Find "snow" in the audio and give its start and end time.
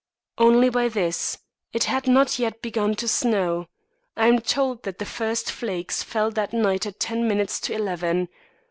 3.07-3.67